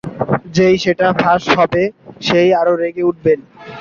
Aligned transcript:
যেই 0.55 0.75
সেটা 0.83 1.07
ফাঁস 1.21 1.43
হবে 1.57 1.83
সে-ই 2.21 2.49
আরো 2.61 2.73
রেগে 2.75 3.07
উঠবেন। 3.09 3.39